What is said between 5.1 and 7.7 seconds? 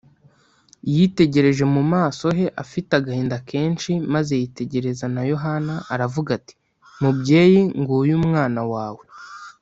na yohana, aravuga ati, “mubyeyi,